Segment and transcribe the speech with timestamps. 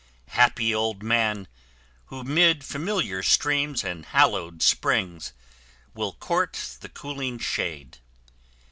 [0.29, 1.47] Happy old man,
[2.07, 5.31] who 'mid familiar streams And hallowed springs,
[5.93, 7.99] will court the cooling shade!